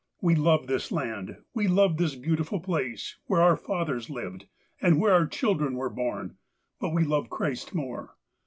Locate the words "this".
0.65-0.91, 1.97-2.15